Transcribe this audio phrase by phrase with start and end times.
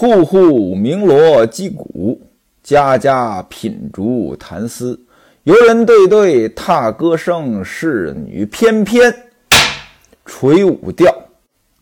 [0.00, 2.20] 户户鸣锣击鼓，
[2.62, 4.96] 家家品竹弹丝。
[5.42, 9.12] 游人对对踏歌声，侍女翩翩
[10.24, 11.12] 垂舞调。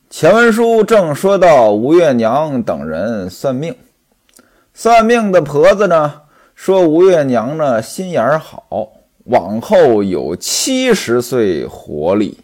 [0.08, 3.76] 前文书正说到吴月娘等人算命，
[4.72, 6.22] 算命的婆子呢
[6.54, 8.92] 说吴月娘呢心眼好，
[9.24, 12.38] 往后有七十岁活力。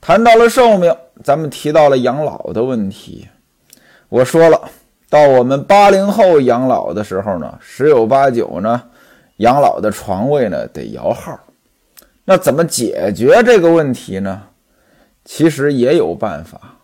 [0.00, 3.28] 谈到了寿命，咱们提到了养老的问题。
[4.08, 4.58] 我说了，
[5.10, 8.80] 到我们八零后养老的时候呢，十有八九呢，
[9.38, 11.38] 养老的床位呢得摇号。
[12.24, 14.44] 那怎么解决这个问题呢？
[15.24, 16.76] 其实也有办法。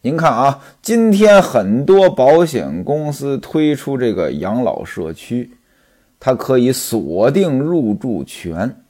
[0.00, 5.58] 您看啊，今天很多保险公司推出这个养老社区，
[6.18, 8.84] 它可以锁定入住权，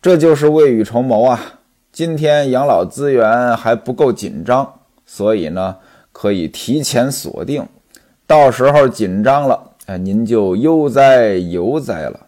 [0.00, 1.40] 这就是未雨绸缪啊。
[1.90, 5.76] 今天养老资源还不够紧张，所以呢，
[6.12, 7.66] 可以提前锁定，
[8.28, 12.26] 到时候紧张了，哎，您就悠哉悠哉了。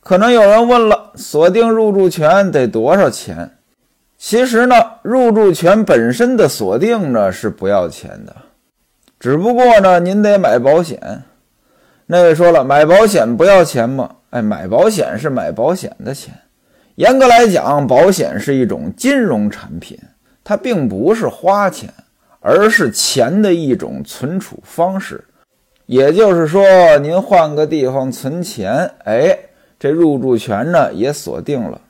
[0.00, 3.52] 可能有人问了，锁定入住权得多少钱？
[4.18, 8.34] 其实呢，入住权本身的锁定呢是不要钱的，
[9.20, 11.22] 只不过呢，您得买保险。
[12.06, 14.16] 那位说了，买保险不要钱吗？
[14.30, 16.34] 哎，买保险是买保险的钱。
[16.96, 19.96] 严格来讲，保险是一种金融产品，
[20.42, 21.94] 它并不是花钱，
[22.40, 25.22] 而是钱的一种存储方式。
[25.86, 26.62] 也就是说，
[26.98, 29.38] 您换个地方存钱，哎，
[29.78, 31.80] 这入住权呢也锁定了。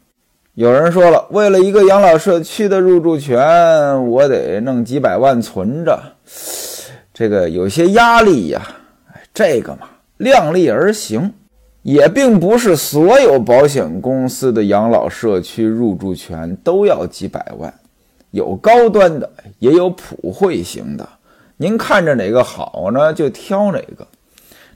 [0.54, 5.98] 有人说了，为了一个养老社区的入住权，我得弄几百万存着，
[7.12, 8.62] 这个有些压力呀。
[9.12, 11.32] 哎，这个嘛，量力而行。
[11.82, 17.72] 也并不是所有保险公司的养老社区入住权都要几百万，
[18.32, 19.30] 有高端的，
[19.60, 21.08] 也有普惠型的。
[21.56, 24.06] 您看着哪个好呢，就挑哪个。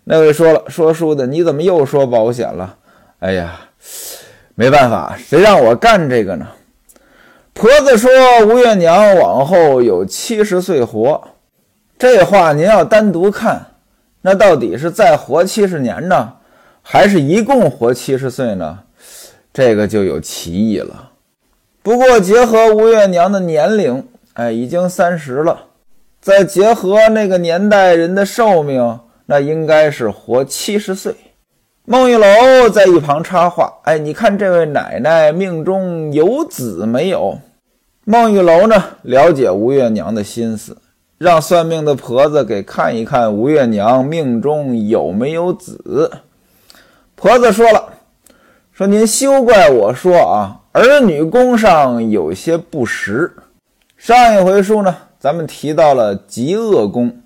[0.05, 2.77] 那位说了，说书的，你怎么又说保险了？
[3.19, 3.61] 哎呀，
[4.55, 6.47] 没办法，谁让我干这个呢？
[7.53, 8.11] 婆子说
[8.47, 11.23] 吴月娘往后有七十岁活，
[11.99, 13.67] 这话您要单独看，
[14.23, 16.33] 那到底是再活七十年呢？
[16.81, 18.79] 还是一共活七十岁呢？
[19.53, 21.11] 这个就有歧义了。
[21.83, 25.67] 不过结合吴月娘的年龄，哎，已经三十了，
[26.21, 31.15] 再结合那个年代人的寿命，那应该是活七十岁。
[31.87, 37.39] 孟玉楼在一旁插话：“哎，你看这位奶奶命中有子没有？”
[38.05, 40.77] 孟玉楼呢，了解吴月娘的心思，
[41.19, 46.11] 让算命的婆子给看一看吴月娘命中有没有子。
[47.17, 47.95] 婆子说了
[48.73, 53.33] ：“说您休怪我说啊，儿女宫上有些不实。
[53.97, 57.21] 上一回书呢，咱们提到了极恶宫，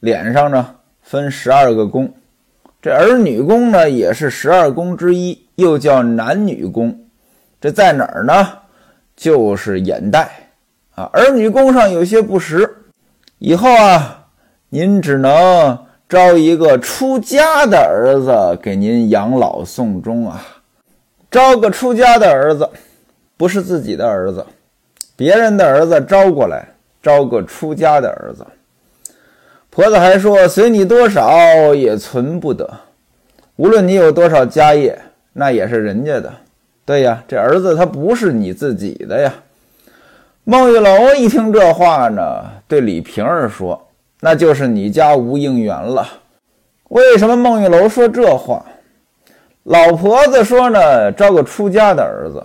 [0.00, 2.12] 脸上呢分十二个宫，
[2.80, 6.98] 这儿女宫呢也是十二宫之一，又叫男女宫。
[7.60, 8.48] 这在哪儿呢？
[9.14, 10.30] 就是眼袋
[10.94, 11.10] 啊。
[11.12, 12.68] 儿女宫上有些不实，
[13.38, 14.26] 以后啊，
[14.70, 20.40] 您只能。”招一个出家的儿子给您养老送终啊！
[21.28, 22.70] 招个出家的儿子，
[23.36, 24.46] 不是自己的儿子，
[25.16, 26.68] 别人的儿子招过来，
[27.06, 28.44] 招个出家的儿子。
[29.70, 32.68] 婆子还说，随你多少也存不得，
[33.54, 35.00] 无论你有多少家业，
[35.32, 36.32] 那也是人家的。
[36.84, 39.32] 对呀，这儿子他不是你自己的呀。
[40.42, 43.80] 孟玉楼一听这话呢，对李瓶儿说。
[44.18, 46.08] 那就是你家吴应元了。
[46.88, 48.64] 为什么孟玉楼说这话？
[49.62, 52.42] 老婆子说呢，招个出家的儿子。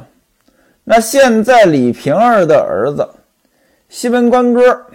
[0.83, 3.07] 那现在李瓶儿的儿子
[3.91, 4.85] 西门官哥，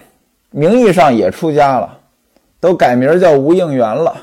[0.49, 1.99] 名义上也出家了，
[2.59, 4.17] 都改名叫吴应元了，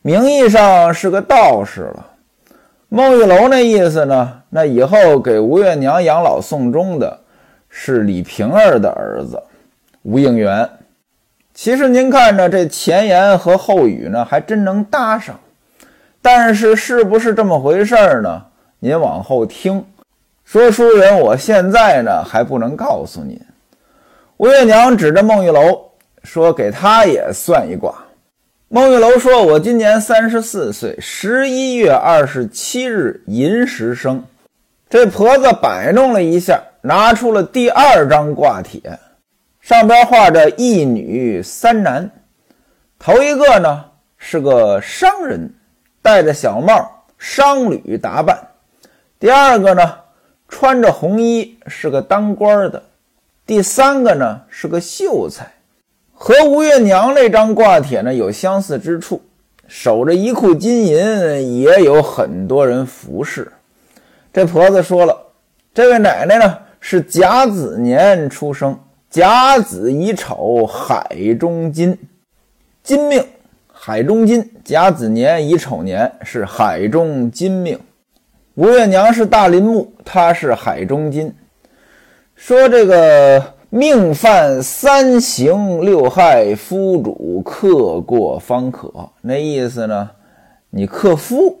[0.00, 2.06] 名义上是个道士了。
[2.88, 4.40] 孟玉楼那意思呢？
[4.48, 7.20] 那以后给吴月娘养老送终的
[7.68, 9.42] 是李瓶儿的儿子
[10.00, 10.66] 吴应元。
[11.52, 15.38] 其实您看着这前言和后语呢，还真能搭上。
[16.22, 18.42] 但是是不是这么回事呢？
[18.78, 19.84] 您往后听。
[20.46, 23.38] 说书人，我现在呢还不能告诉您。
[24.38, 25.90] 吴月娘指着孟玉楼
[26.22, 27.92] 说：“给他也算一卦。”
[28.70, 34.22] 孟玉楼说：“我今年三十四岁，十一月二十七日寅时生。”
[34.88, 38.80] 这婆子摆弄了一下，拿出了第二张卦帖。
[39.60, 42.08] 上边画着一女三男，
[42.96, 43.86] 头一个呢
[44.18, 45.52] 是个商人，
[46.00, 48.36] 戴着小帽，商旅打扮；
[49.18, 49.96] 第二个呢
[50.48, 52.80] 穿着红衣，是个当官的；
[53.48, 55.50] 第三个呢是个秀才，
[56.12, 59.22] 和吴月娘那张挂帖呢有相似之处，
[59.66, 63.50] 守着一库金银，也有很多人服侍。
[64.34, 65.16] 这婆子说了，
[65.72, 68.78] 这位奶奶呢是甲子年出生，
[69.08, 71.98] 甲子乙丑海中金，
[72.82, 73.24] 金命
[73.72, 77.80] 海中金，甲子年乙丑年是海中金命。
[78.56, 81.32] 吴月娘是大林木，她是海中金。
[82.38, 83.44] 说这个。
[83.70, 88.90] 命犯三刑六害，夫主克过方可。
[89.20, 90.08] 那意思呢？
[90.70, 91.54] 你克夫？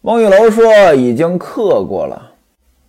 [0.00, 2.32] 孟玉楼说已经克过了。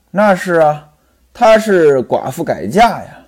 [0.10, 0.90] 那是啊，
[1.32, 3.20] 她是寡妇改嫁呀。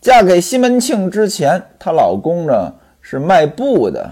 [0.00, 2.72] 嫁给西门庆之前，她老公呢
[3.02, 4.10] 是卖布的。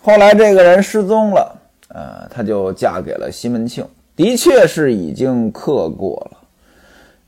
[0.00, 3.84] 后来这个人失踪了，呃，她就嫁给了西门庆。
[4.14, 6.38] 的确是已经克过了。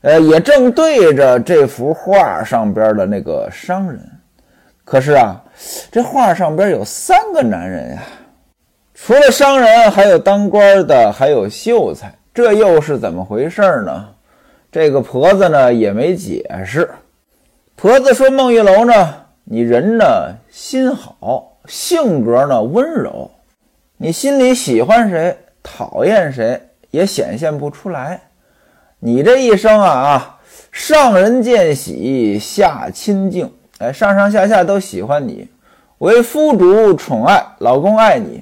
[0.03, 3.99] 呃，也正对着这幅画上边的那个商人，
[4.83, 5.41] 可是啊，
[5.89, 8.03] 这画上边有三个男人呀，
[8.93, 14.09] 除了商人，还有当官的，还有秀才，这又是怎么回事呢？
[14.69, 16.89] 这个婆子呢也没解释。
[17.77, 19.13] 婆子说：“孟玉楼呢，
[19.45, 23.31] 你人呢心好，性格呢温柔，
[23.95, 26.61] 你心里喜欢谁，讨厌谁
[26.91, 28.19] 也显现不出来。”
[29.05, 30.39] 你这一生啊啊，
[30.71, 35.45] 上人见喜，下亲敬，哎，上上下下都喜欢你，
[35.97, 38.41] 为夫主宠爱，老公爱你，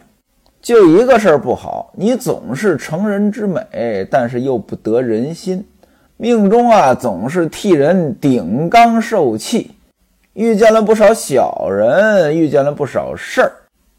[0.61, 5.67] 就一个事儿不好，你总是成人之美，但是又不得人心，
[6.15, 9.71] 命中啊总是替人顶缸受气，
[10.33, 13.51] 遇见了不少小人，遇见了不少事儿，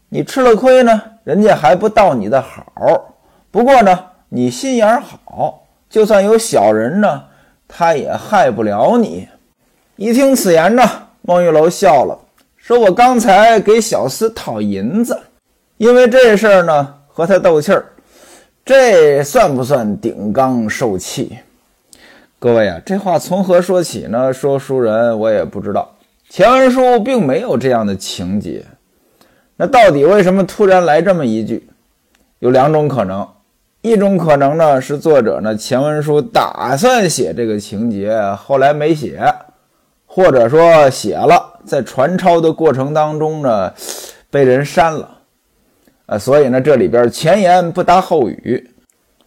[0.07, 3.15] 你吃了亏呢，人家还不道你的好，
[3.51, 3.99] 不过呢，
[4.29, 5.59] 你心眼好。
[5.93, 7.23] 就算有小人呢，
[7.67, 9.27] 他也害不了你。
[9.95, 10.81] 一听此言呢，
[11.21, 12.17] 孟玉楼笑了，
[12.57, 15.15] 说：“我刚才给小厮讨银子，
[15.77, 17.85] 因为这事儿呢和他斗气儿，
[18.65, 21.37] 这算不算顶缸受气？”
[22.41, 24.33] 各位啊，这话从何说起呢？
[24.33, 25.95] 说书人我也不知道，
[26.27, 28.65] 前文书并没有这样的情节。
[29.55, 31.69] 那到底为什么突然来这么一句？
[32.39, 33.27] 有两种可能。
[33.83, 39.21] 一种可能呢，是作者呢前文书打算写这个情节，后来没写，
[40.05, 43.73] 或者说写了，在传抄的过程当中呢，
[44.31, 45.17] 被人删了，
[46.05, 48.71] 啊，所以呢这里边前言不搭后语。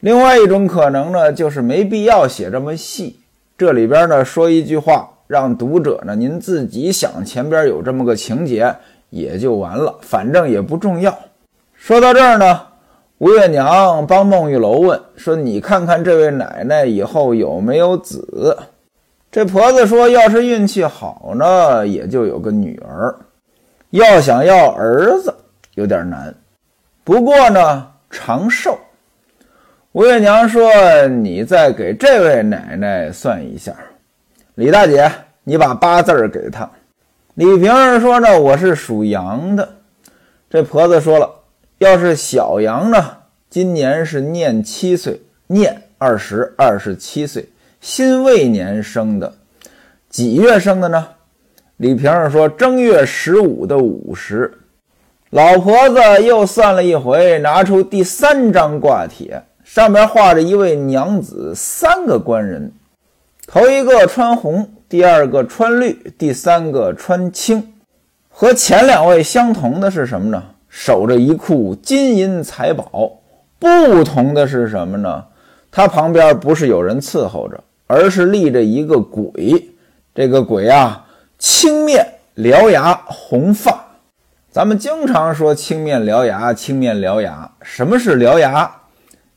[0.01, 3.21] 另外一种可能呢，就是没必要写这么细，
[3.59, 8.75] 这里边呢说一句话，让读者呢您自己想前边有这么个情节
[9.11, 11.15] 也就完了，反正也不重要。
[11.75, 12.66] 说到这儿呢。
[13.19, 18.59] 吴月娘帮孟玉楼问说：“你看看这位奶奶以后有没有子？”
[19.33, 23.11] 这婆子说：“要是运气好呢，也就有个女儿；
[23.89, 25.35] 要想要儿子，
[25.77, 26.35] 有点难。
[27.05, 28.79] 不过呢，长寿。”
[29.93, 30.71] 吴月娘说
[31.09, 33.75] ：“你再给这位奶奶算一下。”
[34.57, 35.11] 李大姐，
[35.43, 36.69] 你把八字给她。
[37.33, 39.67] 李瓶儿说：“呢，我是属羊的。”
[40.51, 41.31] 这婆子说了。
[41.79, 43.19] 要是小羊呢？
[43.51, 47.51] 今年是念七岁，念二十二十七岁，
[47.83, 49.35] 辛未年生的，
[50.09, 51.09] 几月生的呢？
[51.77, 54.59] 李瓶儿说正月十五的午时。
[55.29, 62.73] 老婆子又算了一回，拿出第三张卦帖，上面画着一位娘子，三个官人，
[63.47, 67.75] 头一个穿红，第二个穿绿，第三个穿青。
[68.31, 70.43] 和前两位相同的是什么呢？
[70.79, 73.11] 守着一库金银财宝，
[73.59, 75.25] 不同的是什么呢？
[75.71, 79.71] 他旁边不是有人伺候着，而是立着一个鬼。
[80.15, 81.07] 这个鬼啊，
[81.39, 82.07] 青面
[82.37, 83.87] 獠牙，红发。
[84.51, 87.51] 咱们经常说青面獠牙，青面獠牙。
[87.63, 88.71] 什么是獠牙？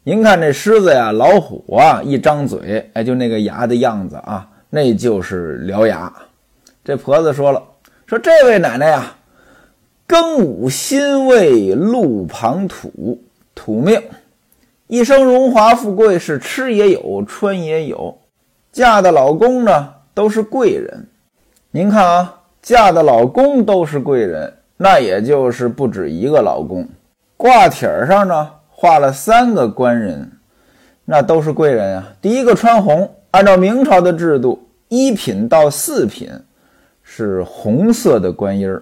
[0.04, 6.12] 您看这狮子呀，老虎啊，一张嘴，哎，就那个牙的样子啊，那就是獠牙。
[6.84, 7.64] 这婆子说了，
[8.06, 9.16] 说这位奶奶呀。
[10.10, 13.22] 庚午辛未禄旁土
[13.54, 14.02] 土命，
[14.88, 18.18] 一生荣华富贵是吃也有，穿也有。
[18.72, 21.06] 嫁的老公呢都是贵人。
[21.70, 26.88] 您看啊，嫁的老公都是贵人，那也就是不止一个老公。
[27.38, 30.32] 挂帖上呢画了三个官人，
[31.06, 32.14] 那都是贵人啊。
[32.20, 36.32] 第一个穿红，按照明朝的制度，一品到四品
[37.04, 38.82] 是红色的官衣儿。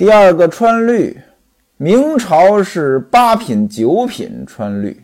[0.00, 1.20] 第二个穿绿，
[1.76, 4.98] 明朝是八品九品穿绿。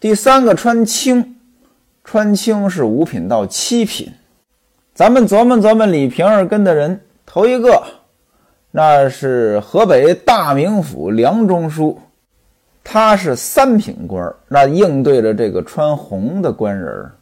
[0.00, 1.36] 第三个穿青，
[2.02, 4.12] 穿青是五品到七品。
[4.92, 7.80] 咱们琢磨琢磨，李瓶儿跟的人，头一个
[8.72, 12.00] 那是河北大名府梁中书，
[12.82, 17.12] 他是三品官那应对着这个穿红的官人儿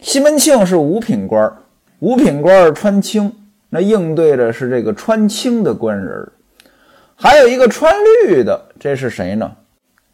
[0.00, 1.52] 西门庆是五品官
[1.98, 3.34] 五品官穿青，
[3.70, 6.28] 那应对着是这个穿青的官人
[7.14, 7.94] 还有一个穿
[8.26, 9.52] 绿的，这是谁呢？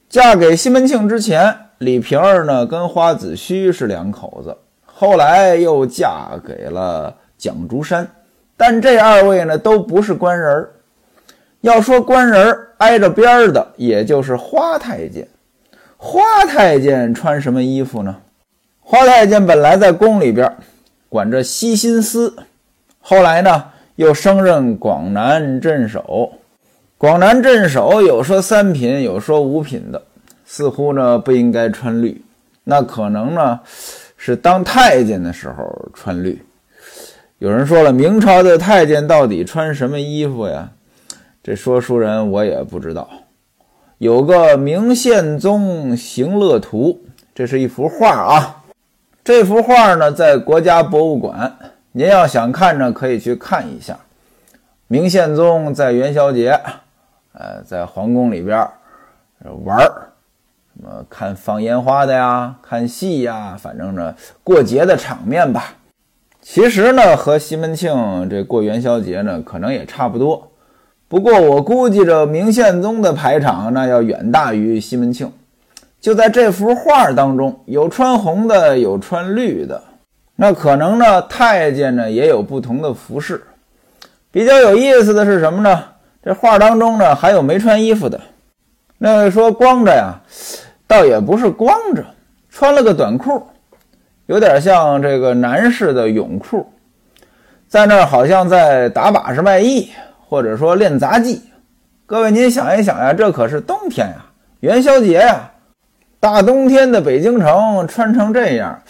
[0.09, 8.07] 嫁给西门庆之前，李瓶儿呢跟花子虚是两口子，后来又嫁给了蒋竹山，
[8.57, 10.73] 但这二位呢都不是官人儿。
[11.63, 15.27] 要说官人挨着边儿的，也就是花太监。
[15.97, 18.17] 花太监穿什么衣服呢？
[18.81, 20.57] 花太监本来在宫里边
[21.09, 22.37] 管着西心司，
[23.09, 23.63] 后来呢
[23.95, 26.33] 又升任广南镇守。
[26.99, 30.03] 广南镇守有说三品，有说五品的，
[30.45, 32.21] 似乎呢不应该穿绿。
[32.65, 33.61] 那可能呢
[34.17, 36.45] 是当太监的时候穿绿。
[37.39, 40.69] 有人说了，明朝的太监到底穿什么衣服呀？
[41.45, 43.09] 这说书人我也不知道，
[43.99, 48.65] 有个《明宪宗行乐图》，这是一幅画啊。
[49.23, 51.57] 这幅画呢，在国家博物馆，
[51.99, 53.97] 您要想看呢，可以去看一下。
[54.87, 56.61] 明宪宗在元宵节，
[57.33, 58.69] 呃，在皇宫里边
[59.65, 60.13] 玩儿，
[60.77, 65.73] 什么看放烟花的呀，看戏呀，反正呢，过节的场面吧。
[66.43, 70.53] 其实呢，和西门庆这过元宵节呢，可能也差不多。
[71.09, 75.33] 不过我估计着明宪宗的排场那要远大于西门庆。
[75.99, 79.83] 就在这幅画当中，有穿红的，有穿绿的。
[80.37, 83.43] 那可能呢，太监呢也有不同的服饰。
[84.31, 85.85] 比较有意思的是什么呢？
[86.23, 88.21] 这画当中呢还有没穿衣服的。
[88.99, 90.15] 那位说光着呀，
[90.87, 92.05] 倒也不是光着，
[92.49, 93.43] 穿了个短裤，
[94.27, 96.71] 有点像这个男士的泳裤，
[97.67, 99.91] 在那儿好像在打把式卖艺。
[100.29, 101.41] 或者说练杂技，
[102.05, 104.17] 各位您想一想呀，这可是冬天呀，
[104.59, 105.53] 元宵节呀，
[106.19, 108.83] 大冬天的北京城穿成这样，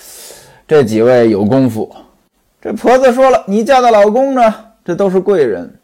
[0.69, 1.95] 这几位有功夫。
[2.61, 4.53] 这婆子说了，你嫁的老公呢，
[4.85, 5.79] 这都是贵人，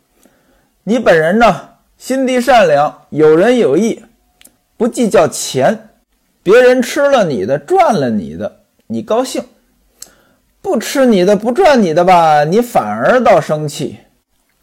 [0.83, 4.03] 你本人呢，心地善良，有仁有义，
[4.77, 5.91] 不计较钱，
[6.43, 8.57] 别人吃了你的，赚了你的，
[8.89, 9.43] 你高兴；
[10.61, 13.99] 不吃你的，不赚你的吧，你反而倒生气。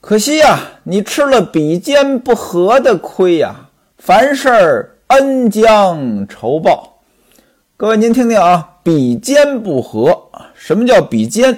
[0.01, 3.69] 可惜呀，你吃了比肩不和的亏呀！
[3.97, 6.98] 凡事恩将仇报。
[7.79, 11.57] 各位您听听啊，比肩不和，什么叫比肩？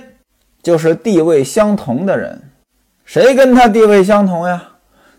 [0.61, 2.39] 就是地位相同的人。
[3.05, 4.63] 谁跟他地位相同呀？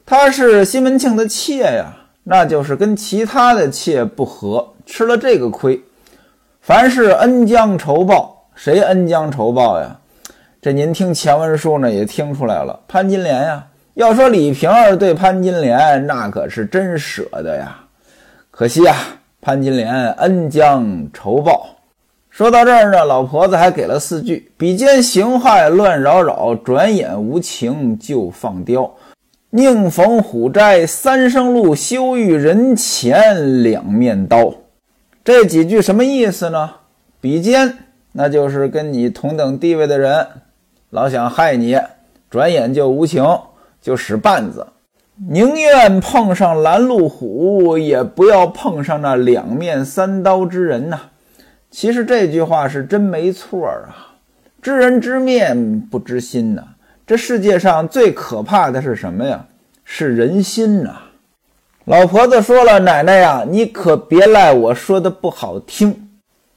[0.07, 1.93] 他是西门庆的妾呀，
[2.23, 5.83] 那就是跟其他的妾不和，吃了这个亏。
[6.61, 9.99] 凡事恩将仇报，谁恩将仇报呀？
[10.61, 12.79] 这您听前文书呢，也听出来了。
[12.87, 17.77] 潘金莲呀，要说李瓶儿对潘金莲，那可是真舍得呀。
[18.53, 18.95] 可惜呀，
[19.45, 21.67] 潘金莲恩将仇报。
[22.31, 28.95] 说到这儿呢，老婆子还给了四句：比肩行害乱扰扰，转眼无情就放刁。
[29.51, 34.55] 宁逢虎斋三生路，休遇人前两面刀。
[35.25, 36.71] 这几句什么意思呢？
[37.21, 37.79] 比肩，
[38.13, 40.25] 那就是跟你同等地位的人。
[40.91, 41.77] 老想害你，
[42.31, 43.27] 转眼就无情，
[43.81, 44.69] 就使绊子，
[45.29, 50.99] 宁愿碰上拦路虎，也不要碰上那两面三刀之人呐。
[51.71, 54.19] 其实这句话是真没错啊！
[54.61, 56.63] 知人知面不知心呐。
[57.07, 59.47] 这世界上最可怕的是什么呀？
[59.85, 61.03] 是人心呐。
[61.85, 66.09] 老婆子说了：“奶奶呀，你可别赖我说的不好听。”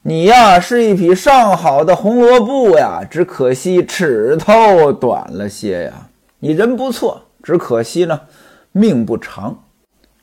[0.01, 6.09] 你呀是一匹上好的红萝卜呀，只可惜齿头短了些呀。
[6.39, 8.21] 你人不错，只可惜呢
[8.77, 9.57] 命不长。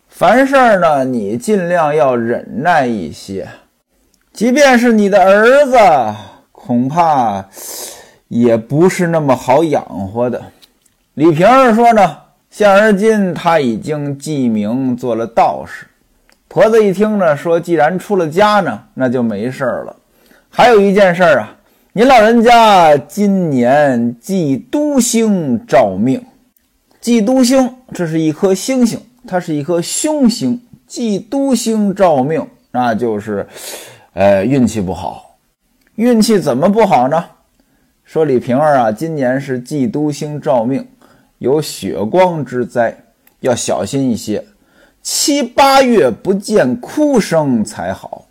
[0.09, 3.49] 凡事呢你尽量要忍耐一些，
[4.31, 5.79] 即便是你的儿子，
[6.53, 7.47] 恐怕
[8.29, 10.43] 也不是那么好养活的。
[11.15, 12.19] 李瓶儿说呢，
[12.51, 15.87] 现而今他已经记名做了道士。
[16.47, 19.97] 婆子一听呢，说：“既然出了家呢，那就没事儿了。
[20.51, 21.57] 还有一件事儿啊，
[21.95, 26.23] 您老人家今年忌都星照命。
[27.03, 30.59] 忌都星，这是一颗星星，它是一颗凶星。
[30.87, 33.47] 忌都星照命，那就是，
[34.13, 35.37] 呃，运气不好。
[35.97, 37.25] 运气怎么不好呢？
[38.05, 40.87] 说李瓶儿啊，今年是忌都星照命，
[41.39, 42.97] 有血光之灾，
[43.41, 44.45] 要小心一些。”
[45.03, 48.27] 七八月不见哭声才好，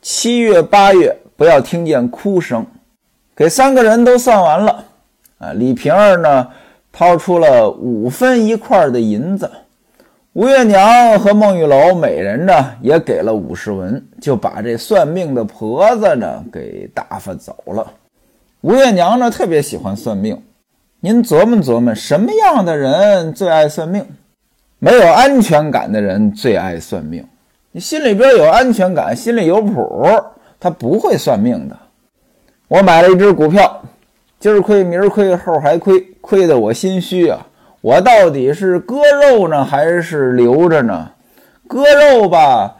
[0.00, 2.64] 七月八月不要听见哭声。
[3.36, 4.84] 给三个人都算完了，
[5.38, 6.48] 啊，李瓶儿呢
[6.92, 9.50] 掏出了五分一块的银子。
[10.32, 17.92] 吴月娘和孟玉楼每人呢也给了五十文，就把这算命的婆子呢给打发走了。
[18.60, 20.40] 吴月娘呢特别喜欢算命，
[21.00, 24.06] 您琢磨琢磨，什么样的人最爱算命？
[24.78, 27.26] 没有安全感的人最爱算命。
[27.72, 30.04] 你心里边有安全感，心里有谱，
[30.58, 31.76] 他不会算命的。
[32.68, 33.82] 我买了一只股票，
[34.40, 37.46] 今儿亏，明儿亏，后还亏，亏得我心虚啊。
[37.82, 41.10] 我到底是割肉呢，还是留着呢？
[41.68, 42.74] 割肉吧，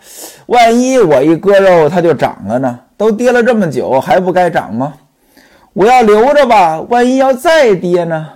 [0.47, 2.81] 万一我一割肉它就涨了呢？
[2.97, 4.95] 都跌了这么久，还不该涨吗？
[5.75, 8.27] 我要留着吧，万一要再跌呢？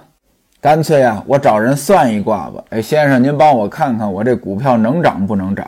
[0.60, 2.62] 干脆啊，我找人算一卦吧。
[2.68, 5.66] 哎，先生，您帮我看看，我这股票能涨不能涨？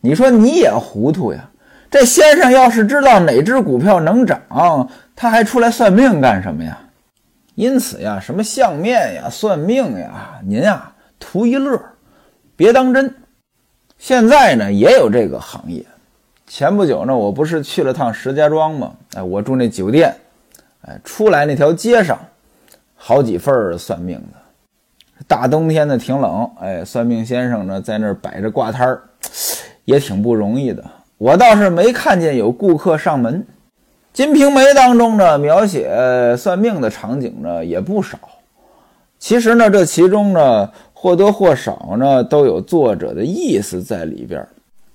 [0.00, 1.40] 你说你也糊涂呀？
[1.90, 4.40] 这先生要是知道哪只股票能涨，
[5.14, 6.78] 他还出来算命干什么呀？
[7.56, 11.80] 因此呀，什么相面呀、算命呀，您呀图一乐，
[12.54, 13.12] 别当真。
[13.96, 15.82] 现在呢也有这个行业。
[16.46, 18.92] 前不久呢，我不是去了趟石家庄吗？
[19.14, 20.14] 哎，我住那酒店，
[20.82, 22.18] 哎，出来那条街上，
[22.94, 25.24] 好几份算命的。
[25.26, 29.02] 大冬天的挺冷，哎，算命先生呢在那儿摆着挂摊儿，
[29.86, 30.84] 也挺不容易的。
[31.16, 33.40] 我倒是没看见有顾客上门。
[34.16, 38.18] 《金瓶梅》当中呢，描写算命的场景呢也不少。
[39.18, 44.42] 其实呢，这其中呢或多或少呢都有作者的意思在里边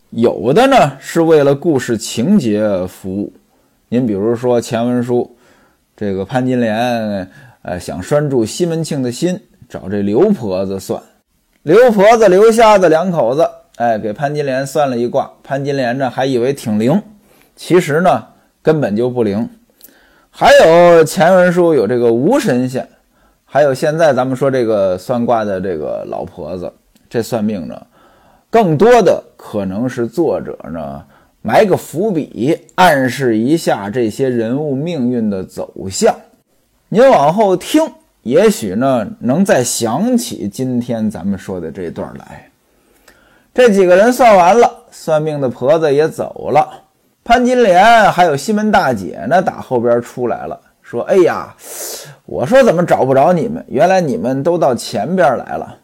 [0.09, 3.31] 有的呢是为了故事情节服务。
[3.89, 5.35] 您比如说前文书，
[5.95, 7.29] 这个潘金莲
[7.61, 10.99] 呃想拴住西门庆的心，找这刘婆子算。
[11.61, 15.31] 刘婆子、刘瞎子两口子，哎，给潘金莲算了一卦。
[15.43, 16.99] 潘金莲呢还以为挺灵，
[17.55, 18.23] 其实呢。
[18.61, 19.49] 根本就不灵，
[20.29, 22.87] 还有前文书有这个吴神仙，
[23.43, 26.71] 还有现在咱们说这个算卦的这个老婆子，
[27.09, 27.87] 这算命呢，
[28.49, 31.03] 更多的可能是作者呢
[31.41, 36.15] 埋个伏笔，暗示一下这些人物命运的走向。
[36.89, 37.81] 您往后听，
[38.21, 42.47] 也许呢能再想起今天咱们说的这段来。
[43.53, 46.80] 这几个人算完了，算命的婆子也走了。
[47.23, 51.55] 潘金莲还有西门大姐呢，打后边出来了，说：“哎呀，
[52.25, 53.63] 我说怎么找不着你们？
[53.67, 55.77] 原来你们都到前边来了。”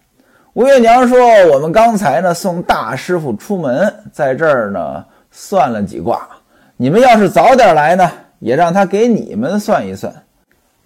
[0.54, 1.20] 吴月娘说
[1.54, 6.28] ：“我们刚才呢送大师傅出门，在这儿呢算了几卦。
[6.76, 10.12] 你们要是早点来呢，也让他给你们算一算。”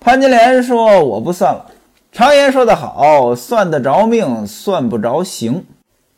[0.01, 1.65] 潘金莲说：“我不算了。
[2.11, 5.65] 常言说得好，算得着命，算不着行。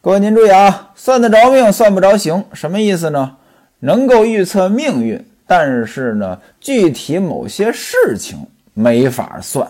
[0.02, 3.34] 各位您注意啊，算得着命，算不着行，什么意思呢？”
[3.86, 8.38] 能够预测命运，但是呢，具体某些事情
[8.74, 9.68] 没法算。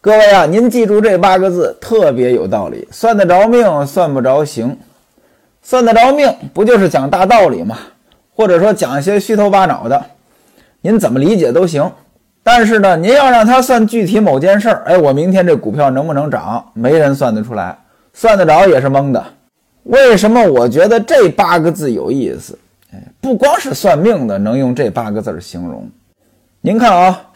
[0.00, 2.88] 各位啊，您记住这八个字，特别有道理。
[2.90, 4.76] 算得着命，算不着行。
[5.62, 7.78] 算得着命，不就是讲大道理吗？
[8.34, 10.04] 或者说讲一些虚头巴脑的，
[10.80, 11.88] 您怎么理解都行。
[12.42, 16.68] 但是呢，您要让他算具体某件事儿，哎，我明天这股票能不能涨？
[16.74, 17.78] 没人算得出来，
[18.12, 19.24] 算得着也是蒙的。
[19.84, 22.58] 为什么我觉得这八个字有意思？
[23.20, 25.90] 不光是算命的能用这八个字形容，
[26.60, 27.30] 您看啊，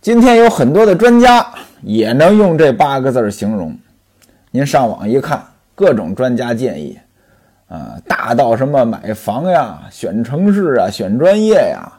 [0.00, 1.46] 今天有很多的专家
[1.80, 3.76] 也能用这八个字形容。
[4.50, 5.42] 您上网一看，
[5.74, 6.98] 各种专家建议，
[7.68, 11.90] 啊，大到什么买房呀、选城市啊、选专业呀，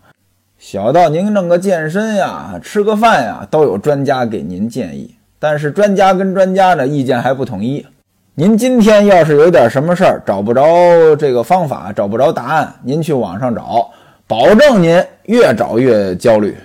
[0.60, 5.16] 小到您弄个健身呀、吃个饭呀，都有专家给您建议。
[5.40, 7.86] 但是专家跟专家的，意见还不统一。
[8.36, 13.92] 您今天要是有点什么事儿找不着这个方法，找不着答案，您去网上找，
[14.26, 16.58] 保证您越找越焦虑。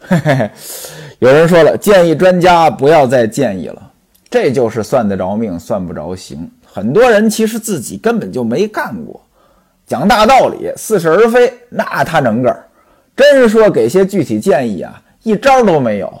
[0.00, 0.50] 嘿嘿嘿，
[1.20, 3.80] 有人说了，建议专家不要再建议了，
[4.28, 6.50] 这就是算得着命，算不着行。
[6.66, 9.20] 很多人其实自己根本就没干过，
[9.86, 12.66] 讲大道理，似是而非，那他能个儿。
[13.14, 16.12] 真说给些具体建议啊，一招都没有。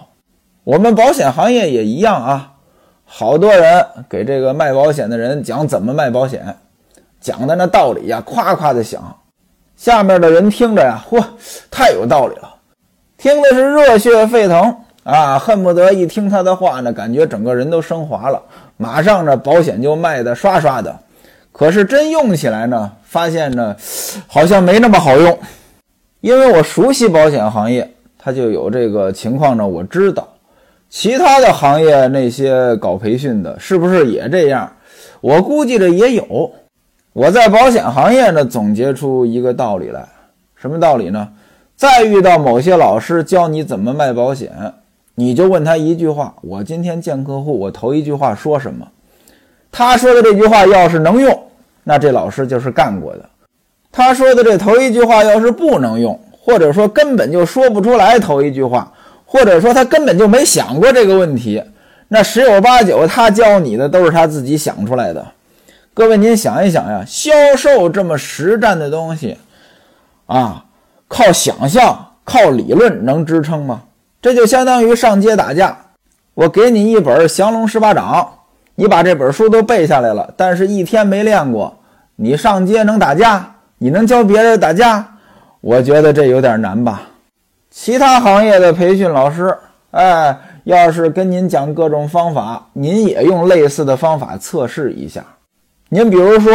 [0.62, 2.51] 我们保险行业也一样啊。
[3.14, 6.56] 好多人给这个卖保险的人讲怎么卖保险，
[7.20, 9.14] 讲的那道理呀，夸夸的响，
[9.76, 11.22] 下面的人听着呀，嚯，
[11.70, 12.54] 太有道理了，
[13.18, 18.40] 听的是热血沸腾啊，恨不得一听他的话呢，感觉整个人都升华了，
[18.78, 20.98] 马上呢保险就卖的刷刷的。
[21.52, 23.76] 可是真用起来呢，发现呢，
[24.26, 25.38] 好像没那么好用，
[26.22, 30.26] 因为我熟悉保险行业，他就有这个情况呢，我知道。
[30.92, 34.70] 其他的行业那些搞培训的，是不是也这样？
[35.22, 36.52] 我估计着也有。
[37.14, 40.06] 我在保险行业呢，总结出一个道理来，
[40.54, 41.30] 什么道理呢？
[41.74, 44.52] 再遇到某些老师教你怎么卖保险，
[45.14, 48.86] 你就问他一句话：我今天见客户，我头一句话说什么？
[49.70, 51.42] 他说的这句话要是能用，
[51.84, 53.22] 那这老师就是干过的；
[53.90, 58.92] 他说的这头一句话要是不能用，或者说根本就说不出来头一句话，
[59.32, 61.64] 或者说他根本就没想过这个问题，
[62.08, 65.26] 那十有八九他教你的都是他自己想出来的。
[65.94, 69.38] 各位，您想一想呀，销售这么实战的东西，
[70.26, 70.66] 啊，
[71.08, 73.84] 靠想象、靠理论能支撑吗？
[74.20, 75.78] 这就相当于上街打架，
[76.34, 78.34] 我给你一本降龙十八掌，
[78.74, 81.78] 你把这本书都背下来了，但是一天没练过，
[82.16, 83.54] 你上街能打架？
[83.78, 85.16] 你能教别人打架？
[85.62, 87.04] 我觉得这有点难吧。
[87.74, 89.56] 其他行业的培训老师，
[89.92, 95.24] 哎，要是跟您讲各种方法，您也用类似的方法测试一下。
[95.88, 96.52] 您比如说，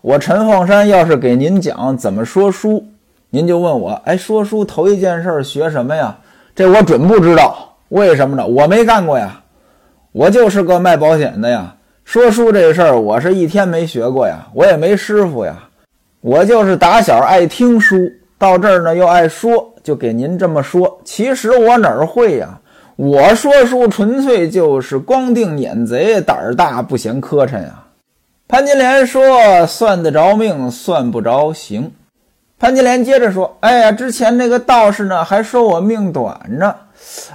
[0.00, 2.86] 我陈凤山要是给您讲怎么说书，
[3.30, 6.16] 您就问我，哎，说书头一件事学什么呀？
[6.54, 8.46] 这我准不知道，为什么呢？
[8.46, 9.42] 我没干过呀，
[10.12, 11.74] 我就是个卖保险的呀。
[12.04, 15.56] 说书这事儿，我是一天没学过呀，我也没师傅呀，
[16.20, 17.96] 我就是打小爱听书，
[18.38, 21.00] 到这儿呢又爱说，就给您这么说。
[21.04, 22.60] 其实我哪儿会呀？
[22.96, 27.84] 我说书纯粹就是光腚撵贼，胆儿大不嫌磕碜呀。
[28.46, 31.92] 潘金莲说：“算得着命，算不着行。”
[32.58, 36.74] 潘金莲接着说：“哎呀，之前那个道士呢，还说我命短呢，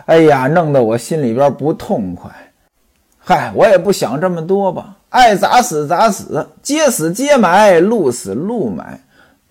[0.06, 2.30] 哎呀，弄得我心里边不痛快。
[3.18, 9.00] 嗨，我也不想这么多吧，爱咋死咋死，接死接埋，路死路埋，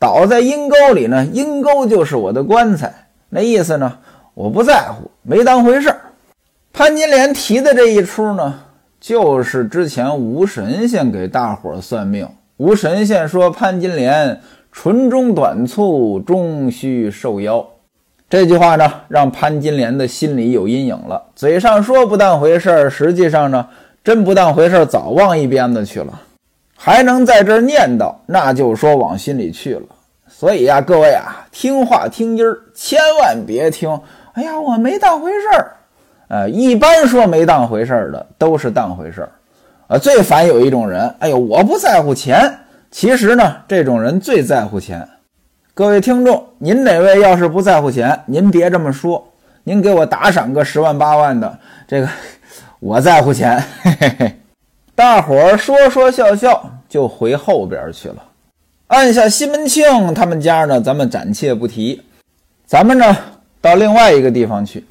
[0.05, 2.93] 倒在阴沟里呢，阴沟就是我的棺材。
[3.31, 4.01] 那意思呢，
[4.35, 5.97] 我不在乎，没当回事儿。”
[6.75, 8.61] 潘金莲提的这一出呢。
[9.01, 14.41] 就是之前吴神仙给大伙儿算命，吴神仙说潘金莲
[14.73, 17.67] 唇中短促，终须受妖。
[18.29, 21.23] 这句话呢，让潘金莲的心里有阴影了。
[21.35, 23.67] 嘴上说不当回事儿，实际上呢，
[24.03, 26.21] 真不当回事儿，早忘一边子去了。
[26.77, 29.87] 还能在这儿念叨，那就说往心里去了。
[30.29, 34.01] 所以呀，各位啊，听话听音儿，千万别听。
[34.33, 35.77] 哎呀，我没当回事儿。
[36.29, 39.31] 呃，一般说没当回事儿的都是当回事儿，
[39.87, 42.59] 啊，最烦有一种人，哎呦，我不在乎钱，
[42.91, 45.07] 其实呢，这种人最在乎钱。
[45.75, 49.25] 各位听众，您哪位要是不在乎钱，您别这么说，
[49.65, 52.09] 您给我打赏个十万八万的，这个
[52.81, 53.63] 我在乎钱。
[53.83, 54.39] 嘿嘿嘿，
[54.97, 58.23] 大伙儿说说笑笑就回后边去了。
[58.87, 62.01] 按下西门庆他们家呢，咱们暂且不提，
[62.65, 63.17] 咱们呢
[63.61, 64.85] 到另外一个地方去，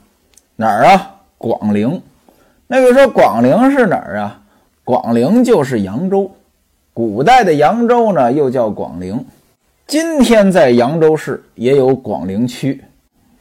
[0.58, 1.16] 哪儿啊？
[1.38, 2.02] 广陵，
[2.68, 4.42] 那个说广陵是哪儿啊？
[4.84, 6.30] 广陵就是扬州，
[6.94, 9.26] 古代的扬州呢又叫广陵。
[9.88, 12.84] 今天在扬州市也有广陵区。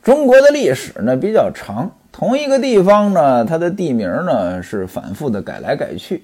[0.00, 6.22] 中国的历史呢比较长，同一个地方呢，它的地名呢是反复的改来改去，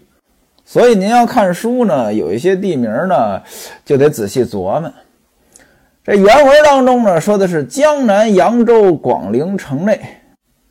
[0.71, 3.41] 所以您要看书呢，有一些地名呢
[3.87, 4.93] 就得仔细琢磨。
[6.05, 9.99] 这原文当中呢说的是江南扬州广陵城内。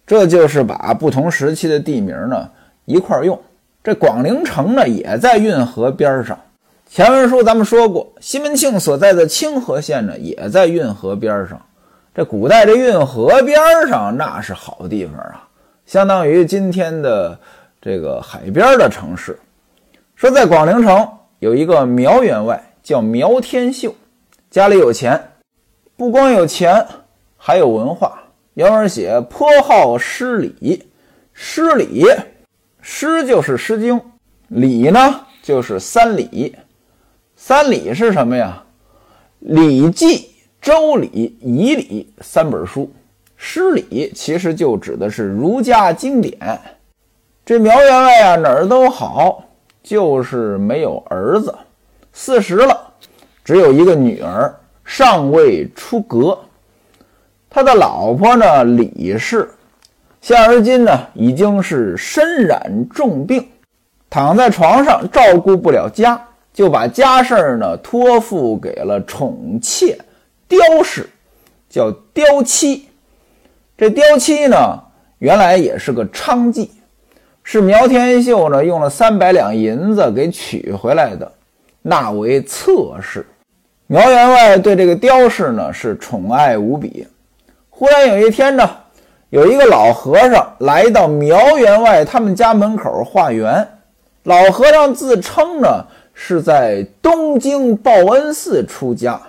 [0.05, 2.47] 这就是把不同时期的地名呢
[2.85, 3.41] 一块用。
[3.83, 6.39] 这广陵城呢也在运河边上。
[6.87, 11.59] 前文书咱们说过，西门庆所在的清河县呢也在运河边上。
[12.13, 15.47] 这古代这运河边上那是好地方啊，
[15.87, 17.35] 相当于今天的
[17.81, 19.35] 这个海边的城市。
[20.17, 23.93] 说在广陵城有一个苗员外叫苗天秀，
[24.49, 25.29] 家里有钱，
[25.95, 26.83] 不光有钱，
[27.37, 28.23] 还有文化。
[28.55, 30.83] 原文写颇好诗礼，
[31.33, 32.03] 诗礼，
[32.81, 33.95] 诗就是《诗经》，
[34.47, 36.55] 礼呢就是三礼。
[37.35, 38.63] 三礼是什么呀？
[39.53, 40.05] 《礼记》
[40.59, 41.07] 《周礼》
[41.47, 42.91] 《仪礼》三本书。
[43.35, 46.59] 诗礼其实就指的是儒家经典。
[47.45, 49.43] 这苗员外啊，哪儿都好，
[49.87, 51.55] 就是没有儿子。
[52.11, 52.77] 四十了，
[53.41, 56.37] 只有一个女儿，尚未出阁。
[57.49, 59.49] 他的老婆呢，李氏，
[60.19, 63.47] 现而今呢，已经是身染重病，
[64.09, 66.21] 躺在床上照顾不了家，
[66.53, 69.97] 就把家事儿呢托付给了宠妾
[70.49, 71.09] 刁氏，
[71.69, 72.89] 叫刁妻。
[73.77, 74.57] 这刁妻呢，
[75.19, 76.67] 原来也是个娼妓，
[77.49, 81.31] 是苗天秀呢用了三百两银子给取回来的，
[81.81, 83.25] 纳为侧室。
[83.87, 87.07] 苗员外对这个刁氏呢是宠爱无比。
[87.69, 88.69] 忽然有一天呢，
[89.29, 93.65] 有一个老和尚来到苗员外他们家门口化缘。
[94.23, 99.21] 老和尚自称呢是在东京报恩寺出家，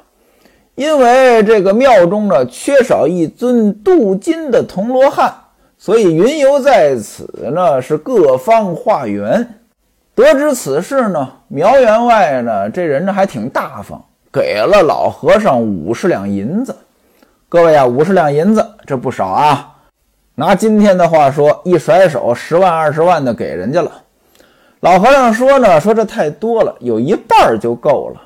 [0.74, 5.32] 因为这个庙中呢缺少一尊镀金的铜罗汉，
[5.78, 9.48] 所以云游在此呢，是各方化缘。
[10.14, 16.74] 得知此事呢，苗员外呢，这人呢还挺大方，给了老和尚五十两银子。
[17.48, 19.76] 各位啊，五十两银子这不少啊！
[20.34, 23.90] 拿今天的话说，一甩手，十万二十万的给人家了。
[24.80, 28.20] 老和尚说呢，说这太多了，有一半就够了。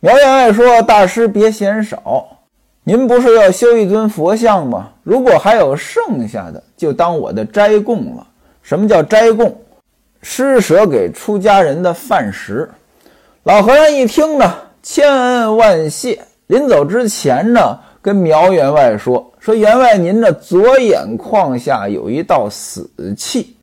[0.00, 2.26] 苗员外说：“大师别嫌少，
[2.90, 4.90] 您不是要修一尊佛像吗？
[5.04, 8.26] 如果还有剩下的，就当我的斋供了。
[8.62, 9.56] 什么叫斋供？
[10.22, 12.68] 施舍给出家人的饭食。”
[13.44, 16.20] 老和尚一听呢，千恩万谢。
[16.48, 23.54] 临走之前呢，跟苗员外说：“说员外，您的左眼眶下有一道死气。”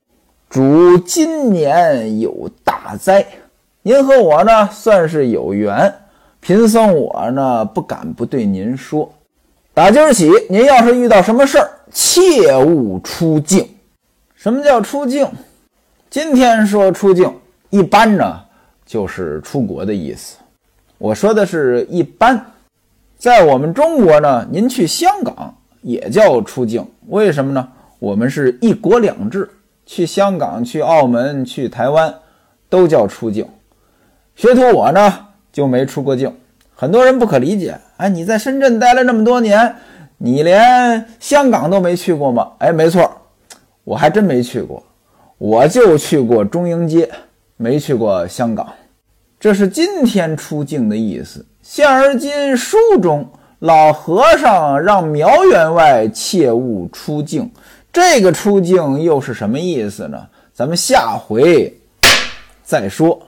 [0.50, 3.26] 主今年有大灾，
[3.82, 5.94] 您和我呢算是有缘。
[6.40, 9.12] 贫僧我呢不敢不对您说，
[9.78, 13.63] 打今儿起，您要是遇到什么事儿，切勿出境。
[14.34, 15.30] 什么叫出境？
[16.10, 17.32] 今天说出境，
[17.70, 18.40] 一般呢
[18.88, 20.38] 就是出国的意思。
[20.98, 22.44] 我说的是一般，
[23.20, 26.84] 在我们中国呢，您去香港也叫出境。
[27.10, 27.70] 为什么呢？
[28.00, 29.48] 我们是一国两制。
[29.86, 32.12] 去香港、去澳门、去台湾，
[32.68, 33.48] 都叫出境。
[34.36, 36.36] 学徒我呢就没出过境。
[36.80, 39.76] 很多人不可理解，哎，你在深圳待了那么多年，
[40.20, 42.52] 你连香港都没去过吗？
[42.60, 43.12] 哎，没错，
[43.84, 44.84] 我还真没去过，
[45.40, 47.10] 我就去过中英街，
[47.56, 48.72] 没去过香港。
[49.40, 51.44] 这是今天出境的意思。
[51.63, 57.52] 现而今书中老和尚让苗员外切勿出境。
[57.92, 60.28] 这个出境又是什么意思呢？
[60.54, 61.76] 咱们下回
[62.63, 63.20] 再说。